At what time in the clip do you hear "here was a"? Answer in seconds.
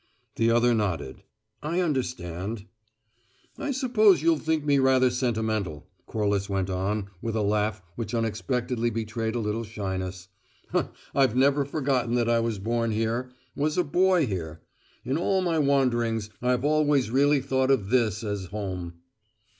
12.89-13.83